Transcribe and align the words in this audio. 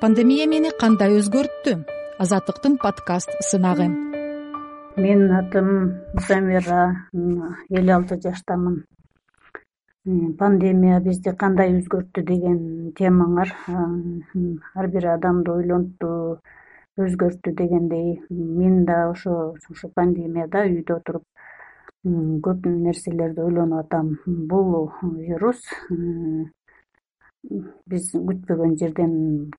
пандемия 0.00 0.46
мени 0.46 0.70
кандай 0.80 1.16
өзгөрттү? 1.18 1.72
Азаттыктын 2.22 2.76
подкаст 2.82 3.32
сынагы. 3.42 3.88
Менин 4.98 5.32
атым 5.34 5.70
замира 6.28 6.84
элүү 7.14 7.94
алты 7.96 8.18
жаштамын. 8.22 8.76
Пандемия 10.38 11.00
бизди 11.02 11.34
кандай 11.40 11.74
өзгөрттү 11.80 12.22
деген 12.28 12.60
темаңар 13.00 13.50
ар 13.68 14.90
бир 14.94 15.08
адамды 15.16 15.56
ойлонтту 15.56 16.12
өзгөрттү 17.06 17.54
дегендей 17.58 18.20
мен 18.30 18.84
да 18.86 19.08
ошо 19.10 19.56
ушу 19.70 19.90
пандемияда 19.94 20.62
үйдө 20.70 21.00
отуруп 21.00 21.26
көп 22.46 22.70
нерселерди 22.70 23.42
ойлонуп 23.42 23.82
атам. 23.86 24.14
Бул 24.26 24.92
вирус 25.02 25.60
биз 27.90 28.10
күтпөгөн 28.12 28.76
жерден 28.80 29.12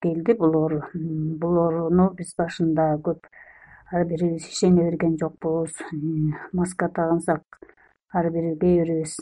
келди. 0.04 0.36
Бул 0.40 0.56
оору 0.60 0.82
бул 0.94 1.58
ооруну 1.64 2.10
биз 2.18 2.34
башында 2.38 2.92
көп. 3.06 3.28
Ар 3.92 4.06
бирибиз 4.06 4.46
ишене 4.46 4.84
берген 4.90 5.18
жокпуз. 5.18 5.72
Маска 6.54 6.90
тагынсак 6.90 7.44
ар 8.14 8.30
бир 8.32 8.52
кээ 8.60 8.84
бирибиз 8.84 9.18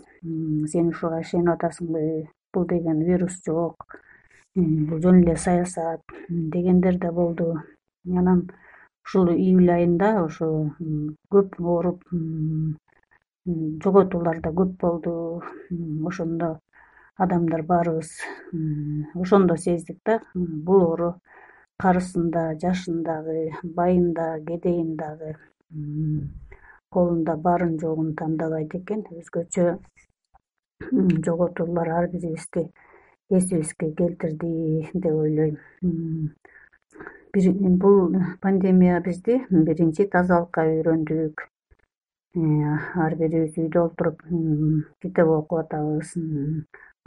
сен 0.72 0.90
ушуга 0.90 1.22
ишенип 1.22 1.54
атасыңбы? 1.56 2.28
Бул 2.54 2.66
деген 2.68 3.04
вирус 3.06 3.40
жок. 3.46 4.00
Бул 4.56 5.00
жөн 5.02 5.24
эле 5.24 5.38
саясат 5.38 6.02
дегендер 6.30 6.98
да 6.98 7.12
болду. 7.12 7.54
Анан 8.08 8.50
ушул 9.06 9.30
июль 9.32 9.72
айында 9.72 10.24
ошо 10.26 10.72
көп 11.32 11.60
ооруп 11.62 12.04
жоготуулар 13.84 14.42
да 14.42 14.50
көп 14.52 14.78
болду. 14.82 15.44
Ошондо 16.06 16.58
адамдар 17.18 17.64
баарыбыз 17.64 18.10
ошондо 19.16 19.56
сездик 19.58 20.00
да. 20.06 20.22
Бул 20.34 20.82
оору 20.84 21.10
карысын 21.78 22.32
да 22.32 22.54
жашын 22.62 23.04
дагы 23.04 23.52
байын 23.64 24.14
да 24.14 24.40
кедейин 24.48 24.96
дагы 24.96 25.36
колунда 26.90 27.36
барын 27.36 27.78
жогун 27.80 28.16
тандабайт 28.16 28.76
экен. 28.76 29.04
Өзгөчө 29.12 29.78
жоготуулар 31.26 31.90
ар 31.90 32.08
бирибизди 32.08 32.70
эсибизге 33.30 33.92
келтирди 33.92 34.90
деп 34.94 35.14
ойлойм. 35.14 35.58
Бул 37.82 38.16
пандемия 38.42 39.02
бизди 39.02 39.42
биринчи 39.50 40.06
тазалыкка 40.06 40.62
үйрөндүк. 40.70 41.44
Ар 42.38 43.16
бирибиз 43.20 43.58
үйдө 43.58 43.84
олтуруп 43.84 44.24
китеп 45.02 45.28
окуп 45.28 45.60
атабыз 45.60 46.14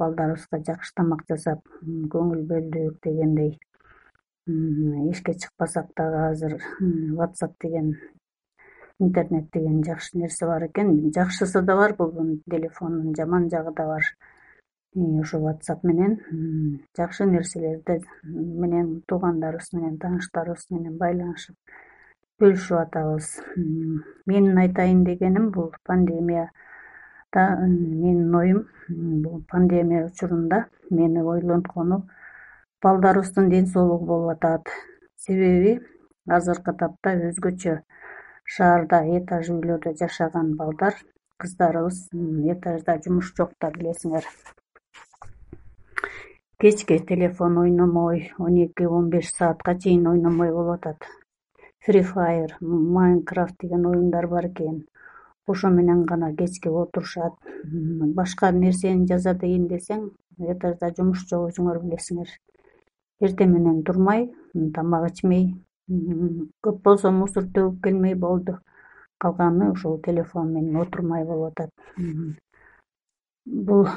балдарыбызга 0.00 0.62
жакшы 0.66 0.94
тамак 0.96 1.26
жасап 1.28 1.60
көңүл 1.84 2.46
бөлдүк 2.50 2.98
дегендей 3.04 3.58
эшикке 4.46 5.34
чыкпасак 5.34 5.92
дагы 5.96 6.24
азыр 6.30 6.56
whatsapp 7.18 7.54
деген 7.60 7.94
интернет 8.98 9.50
деген 9.52 9.82
жакшы 9.84 10.18
нерсе 10.18 10.46
бар 10.46 10.66
экен. 10.66 11.12
Жакшысы 11.14 11.62
да 11.62 11.76
бар 11.76 11.94
бул 11.96 12.12
телефондун 12.50 13.14
жаман 13.16 13.48
жагы 13.50 13.72
да 13.76 13.86
бар. 13.86 14.02
Ошо 14.94 15.38
whatsapp 15.38 15.80
менен 15.82 16.80
жакшы 16.96 17.26
нерселерди 17.26 18.00
менен 18.24 19.02
туугандарыбыз 19.06 19.72
менен 19.72 19.98
тааныштарыбыз 19.98 20.66
менен 20.70 20.98
байланышып 20.98 21.56
бөлүшүп 22.40 22.78
атабыз. 22.80 23.40
Менин 24.26 24.58
айтайын 24.58 25.04
дегеним 25.04 25.50
бул 25.50 25.72
пандемия 25.84 26.50
менин 27.36 28.34
оюм 28.34 28.66
бул 29.22 29.42
пандемия 29.48 30.06
учурунда 30.06 30.66
мени 30.90 31.22
ойлонткону 31.22 32.08
балдарыбыздын 32.82 33.48
ден 33.48 33.66
соолугу 33.66 34.06
болуп 34.06 34.30
атат. 34.30 34.66
Себеби 35.16 35.80
азыркы 36.26 36.72
тапта 36.72 37.14
өзгөчө 37.28 37.82
шаарда 38.44 39.04
этаж 39.18 39.50
үйлөрдө 39.50 39.94
жашаган 40.00 40.56
балдар 40.56 40.94
кыздарыбыз 41.38 42.08
этажда 42.54 42.98
жумуш 43.04 43.32
жок 43.36 43.52
да 43.60 43.70
билесиңер. 43.70 44.24
Кечке 46.58 46.98
телефон 46.98 47.58
ойномой 47.58 48.32
он 48.38 48.56
эки 48.64 48.82
он 48.82 49.08
беш 49.08 49.30
саатка 49.30 49.78
чейин 49.78 50.06
ойномой 50.06 50.50
болуп 50.50 50.80
атат. 50.80 51.06
Free 51.86 52.02
fire 52.02 52.56
minecraft 52.60 53.54
деген 53.60 53.86
оюндар 53.86 54.26
бар 54.26 54.46
экен 54.46 54.86
ошо 55.50 55.70
менен 55.70 56.04
гана 56.06 56.34
кечке 56.36 56.70
отурушат. 56.70 57.34
Башка 58.18 58.50
нерсени 58.52 59.06
жаза 59.06 59.34
дейин 59.34 59.66
десең 59.68 60.10
этажда 60.54 60.92
жумуш 60.96 61.26
жок 61.30 61.50
өзүңөр 61.50 61.80
билесиңер. 61.84 62.30
Эртең 63.20 63.52
менен 63.56 63.82
турмай 63.84 64.30
тамак 64.74 65.10
ичмей 65.10 65.44
көп 66.64 66.82
болсо 66.86 67.10
мусор 67.10 67.48
төгүп 67.54 67.82
келмей 67.84 68.14
болду. 68.14 68.58
Калганы 69.20 69.70
ушул 69.72 69.98
телефон 70.06 70.52
менен 70.54 70.80
отурмай 70.80 71.24
болуп 71.28 71.52
атат. 71.52 71.70
Бул 73.44 73.88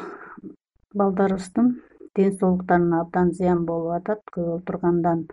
балдарыбыздын 0.93 1.69
ден 2.15 2.33
соолуктарына 2.39 3.01
абдан 3.01 3.31
зыян 3.31 3.65
болуп 3.65 3.95
атат. 3.99 4.23
Көп 4.33 4.57
отургандан 4.57 5.27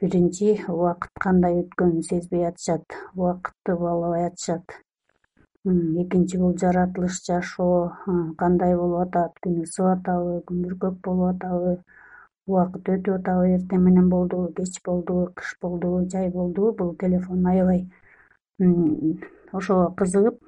биринчи 0.00 0.54
убакыт 0.68 1.12
кандай 1.20 1.60
өткөнүн 1.62 2.06
сезбей 2.06 2.46
атышат 2.48 2.96
убакытты 3.14 3.76
баалабай 3.82 4.30
атышат 4.30 4.78
экинчи 5.66 6.38
бул 6.38 6.54
жаратылыш 6.56 7.20
жашоо 7.26 7.92
кандай 8.38 8.74
болуп 8.76 9.00
атат? 9.02 9.34
Күн 9.44 9.58
ысып 9.62 9.86
атабы 9.92 10.40
күн 10.48 10.62
бүркөк 10.64 10.94
болуп 11.04 11.34
атабы 11.34 11.72
убакыт 12.46 12.88
өтүп 12.94 13.18
атабы 13.18 13.50
эртең 13.56 13.84
менен 13.84 14.08
болдубу 14.08 14.54
кеч 14.56 14.80
болдубу 14.86 15.26
кыш 15.36 15.52
болдубу 15.60 16.08
жай 16.08 16.30
болдубу 16.30 16.72
бул 16.78 16.96
телефон 16.96 17.44
аябай 17.52 17.84
ошого 19.52 19.92
кызыгып 20.00 20.40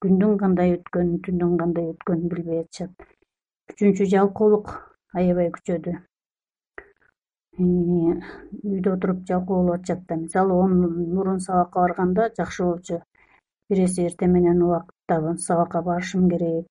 күндүн 0.00 0.38
кандай 0.38 0.78
өткөнүн 0.78 1.20
түндүн 1.28 1.56
кандай 1.60 1.92
өткөнүн 1.92 2.28
билбей 2.32 2.64
атышат. 2.64 2.92
Үчүнчү 3.68 4.08
жалкоолук 4.16 4.76
аябай 5.12 5.52
күчөдү. 5.52 5.98
Үйдө 7.60 8.96
отуруп 8.96 9.26
жалкоо 9.28 9.60
болуп 9.60 9.74
атышат 9.76 10.06
да. 10.08 10.16
Мисалы 10.16 10.54
он 10.54 10.78
мурун 11.14 11.40
сабакка 11.40 11.80
барганда 11.80 12.32
жакшы 12.36 12.64
болчу 12.64 13.04
бир 13.70 13.84
эсе 13.84 14.06
эртең 14.08 14.32
менен 14.36 14.62
убакытта 14.62 15.36
сабакка 15.46 15.80
барышым 15.82 16.28
керек. 16.30 16.66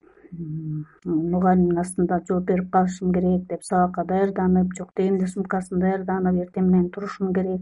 Мугалимдин 1.05 1.79
астында 1.81 2.19
жооп 2.27 2.45
берип 2.49 2.69
калышым 2.75 3.13
керек 3.13 3.47
деп 3.49 3.65
сабакка 3.69 4.05
даярданып 4.11 4.73
жок 4.77 4.91
дегенде 4.97 5.27
сумкасын 5.31 5.81
даярданып 5.83 6.39
эртең 6.45 6.69
менен 6.69 6.89
турушум 6.95 7.33
керек 7.33 7.61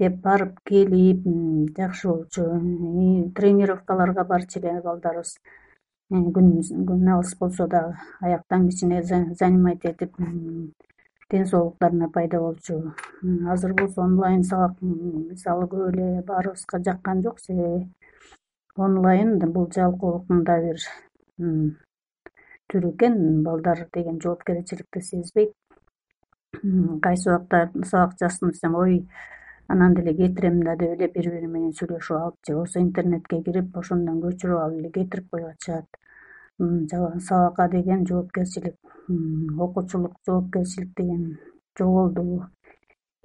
деп 0.00 0.20
барып 0.26 0.60
келип 0.70 1.26
жакшы 1.78 2.08
болчу. 2.08 2.46
Тренировкаларга 3.38 4.24
барчу 4.24 4.60
эле 4.60 4.80
балдарыбыз. 4.86 5.36
Күн 6.12 7.08
алыс 7.14 7.34
болсо 7.40 7.66
дагы 7.66 7.96
аяктан 8.20 8.68
кичине 8.68 9.02
занимать 9.02 9.84
этип 9.84 10.16
ден 11.30 11.46
соолуктарына 11.46 12.10
пайда 12.10 12.40
болчу. 12.40 12.94
Азыр 13.48 13.74
болсо 13.74 14.02
онлайн 14.02 14.42
сабак 14.44 14.76
мисалы 14.82 15.66
көп 15.66 15.88
эле 15.94 16.22
баарыбызга 16.22 16.82
жаккан 16.90 17.22
жок 17.22 17.40
себеби 17.40 17.88
онлайн 18.76 19.38
бул 19.38 19.68
жалкоолуктун 19.74 20.44
да 20.44 20.58
бир 20.60 20.78
түрү 22.72 22.94
экен. 22.94 23.42
Балдар 23.44 23.88
деген 23.92 24.20
жоопкерчиликти 24.20 25.00
сезбейт. 25.00 25.52
Кайсы 27.02 27.30
убакта 27.30 27.70
сабак 27.84 28.16
жазсын 28.20 28.50
десем 28.50 28.74
ой 28.74 29.06
анан 29.68 29.94
деле 29.94 30.14
кетирем 30.14 30.62
да 30.62 30.76
деп 30.76 30.94
эле 30.96 31.08
бири 31.14 31.30
бири 31.30 31.46
менен 31.46 31.72
сүйлөшүп 31.72 32.16
алып 32.16 32.36
же 32.46 32.54
болбосо 32.54 32.80
интернетке 32.80 33.42
кирип 33.42 33.76
ошондон 33.76 34.20
көчүрүп 34.20 34.60
алып 34.64 34.78
эле 34.78 34.90
кетирип 34.90 35.30
коюп 35.30 35.48
атышат. 35.48 35.86
Сабакка 37.28 37.68
деген 37.68 38.06
жоопкерчилик 38.06 38.76
окуучулук 39.58 40.16
жоопкерчилик 40.26 40.90
деген 40.96 41.38
жоголду 41.78 42.44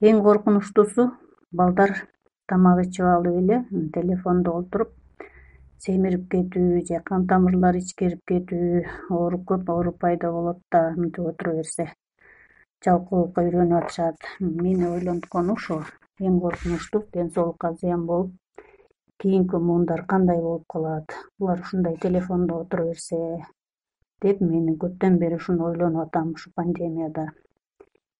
эң 0.01 0.23
коркунучтуусу 0.23 1.11
балдар 1.51 2.07
тамак 2.47 2.85
ичип 2.85 3.05
алып 3.05 3.35
эле 3.41 3.65
телефондо 3.93 4.51
олтуруп 4.59 4.89
семирип 5.85 6.23
кетүү 6.33 6.81
же 6.89 6.99
кан 7.07 7.25
тамырлары 7.29 7.79
ичкерип 7.83 8.21
кетүү 8.31 8.81
ооруп 9.17 9.43
көп 9.51 9.69
оору 9.73 9.91
пайда 10.03 10.31
болот 10.35 10.59
да 10.73 10.81
мынтип 10.97 11.27
отура 11.31 11.53
берсе. 11.59 11.85
Жалкоолукка 12.85 13.43
үйрөнүп 13.47 13.77
атышат. 13.79 14.27
Мени 14.39 14.87
ойлонткону 14.89 15.55
ошо 15.59 15.77
эң 16.29 16.39
коркунучтуу 16.43 17.03
ден 17.13 17.29
соолукка 17.35 17.71
зыян 17.81 18.05
болуп 18.09 18.33
кийинки 19.21 19.61
муундар 19.67 20.05
кандай 20.13 20.41
болуп 20.41 20.65
калат? 20.73 21.13
Булар 21.39 21.61
ушундай 21.61 21.97
телефондо 22.05 22.61
отура 22.63 22.87
берсе 22.89 23.19
деп 24.25 24.41
мен 24.41 24.73
көптөн 24.83 25.19
бери 25.21 25.37
ушуну 25.41 25.69
ойлонуп 25.69 26.07
атам 26.07 26.33
ушу 26.33 26.51
пандемияда. 26.55 27.27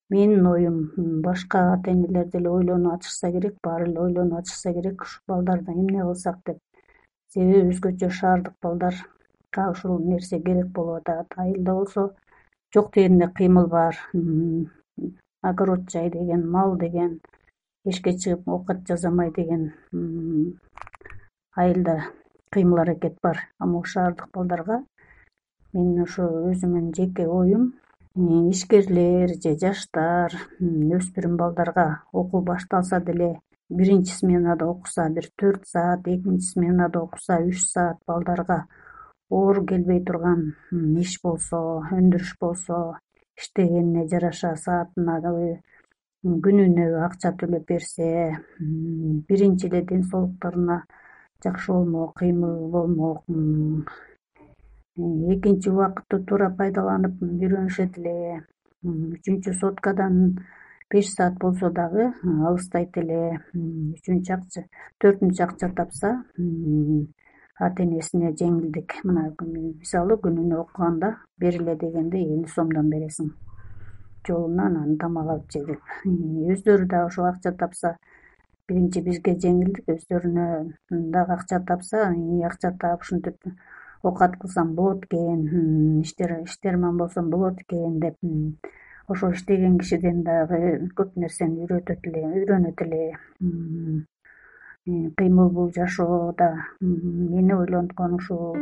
Менин 0.10 0.46
оюм 0.54 0.78
башка 1.26 1.74
ата 1.74 1.92
энелер 1.92 2.30
деле 2.34 2.50
ойлонуп 2.50 2.94
атышса 2.94 3.32
керек 3.32 3.58
баары 3.64 3.90
эле 3.90 4.00
ойлонуп 4.00 4.40
атышса 4.40 4.74
керек. 4.74 5.02
Ушу 5.02 5.22
балдардан 5.28 5.82
эмне 5.82 6.02
кылсак 6.02 6.38
деп 6.46 6.60
себеби 7.34 7.70
өзгөчө 7.72 8.10
шаардык 8.20 8.56
балдарга 8.64 9.70
ушул 9.72 10.00
нерсе 10.10 10.40
керек 10.40 10.68
болуп 10.78 11.10
атат. 11.10 11.34
Айылда 11.38 11.74
болсо 11.80 12.02
жок 12.74 12.94
дегенде 12.94 13.28
кыймыл 13.38 13.68
бар 13.68 13.96
огород 15.42 15.90
жай 15.92 16.10
деген 16.10 16.50
мал 16.52 16.76
деген 16.78 17.20
эшикке 17.86 18.18
чыгып 18.18 18.48
оокат 18.48 18.88
жасамай 18.88 19.32
деген 19.32 19.74
айылда 21.56 21.96
кыймыл 22.52 22.80
аракет 22.80 23.18
бар. 23.22 23.38
А 23.60 23.66
могу 23.66 23.86
шаардык 23.86 24.30
балдарга 24.34 24.84
менин 25.74 26.04
ошо 26.04 26.24
өзүмдүн 26.52 26.94
жеке 26.98 27.28
оюм 27.28 27.74
ишкерлер 28.52 29.34
же 29.44 29.52
жаштар 29.64 30.34
өспүрүм 30.98 31.36
балдарга 31.38 31.88
окуу 32.12 32.42
башталса 32.42 33.00
деле 33.00 33.30
биринчи 33.70 34.14
сменада 34.14 34.66
окуса 34.66 35.10
бир 35.10 35.30
төрт 35.40 35.66
саат 35.68 36.08
экинчи 36.08 36.48
сменада 36.54 37.00
окуса 37.00 37.40
үч 37.50 37.66
саат 37.74 37.98
балдарга 38.08 38.60
оор 39.30 39.66
келбей 39.70 40.04
турган 40.08 40.42
иш 41.04 41.20
болсо 41.24 41.60
өндүрүш 41.98 42.32
болсо 42.40 42.78
иштегенине 43.38 44.08
жараша 44.12 44.56
саатына 44.66 45.20
күнүнө 46.46 46.86
акча 47.06 47.34
төлөп 47.40 47.68
берсе 47.72 48.08
биринчи 49.28 49.68
эле 49.68 49.82
ден 49.92 50.04
соолуктарына 50.12 50.78
жакшы 51.44 51.72
болмок 51.74 52.16
кыймыл 52.20 52.70
болмок 52.76 53.24
экинчи 55.36 55.70
убакытты 55.70 56.24
туура 56.30 56.50
пайдаланып 56.62 57.22
үйрөнүшөт 57.22 58.00
эле 58.00 58.16
үчүнчү 59.18 59.54
соткадан 59.60 60.18
беш 60.92 61.10
саат 61.14 61.38
болсо 61.42 61.70
дагы 61.70 62.06
алыстайт 62.50 62.98
эле 63.02 63.22
үчүнчү 63.54 64.34
акча 64.36 64.64
төртүнчү 65.04 65.44
акча 65.44 65.70
тапса 65.80 66.12
ата 67.60 67.84
энесине 67.84 68.32
жеңилдик. 68.40 69.00
Мына 69.04 69.32
мисалы 69.42 70.18
күнүнө 70.24 70.60
окуганда 70.64 71.16
бергиле 71.42 71.76
дегенде 71.82 72.22
элүү 72.22 72.54
сомдон 72.54 72.92
бересиң. 72.94 73.34
Жолуна 74.28 74.68
анан 74.70 74.98
тамак 75.02 75.32
алып 75.34 75.52
же 75.52 75.64
деп 75.66 75.82
өздөрү 76.54 76.88
дагы 76.92 77.10
ошол 77.10 77.30
акча 77.32 77.54
тапса 77.64 77.96
биринчи 78.70 79.02
бизге 79.02 79.36
жеңилдик. 79.44 79.84
Өздөрүнө 79.96 80.48
дагы 81.16 81.38
акча 81.40 81.60
тапса 81.68 82.08
акча 82.52 82.74
таап 82.80 83.02
ушинтип 83.02 83.50
оокат 84.04 84.38
кылсам 84.40 84.76
болот 84.76 85.06
экен 85.06 86.02
иштер 86.02 86.44
иштерман 86.44 86.98
болсом 86.98 87.30
болот 87.30 87.62
экен 87.62 88.00
деп 88.00 88.22
ошо 89.08 89.32
иштеген 89.32 89.78
кишиден 89.80 90.24
дагы 90.28 90.60
көп 90.98 91.16
нерсени 91.16 91.64
үйрөтөт 91.64 92.08
эле 92.10 92.24
үйрөнөт 92.28 92.84
эле 92.86 93.02
кыймылбуу 95.18 95.72
жашоодо 95.76 96.50
мени 96.82 97.54
ойлонткон 97.54 98.20
ушул. 98.20 98.56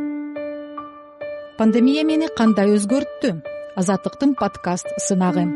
Пандемия 1.58 2.04
мени 2.04 2.28
кандай 2.38 2.74
өзгөрттү? 2.76 3.36
Азаттыктын 3.76 4.34
подкаст 4.40 4.88
сынагы 5.06 5.46